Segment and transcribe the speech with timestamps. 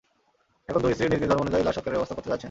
[0.69, 2.39] এখন দুই স্ত্রী নিজ নিজ ধর্ম অনুযায়ী, লাশ সৎকারের ব্যবস্থা করতে চাইছেন।